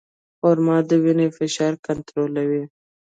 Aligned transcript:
خرما 0.37 0.77
د 0.89 0.91
وینې 1.03 1.27
فشار 1.37 1.73
کنټرولوي. 1.85 2.63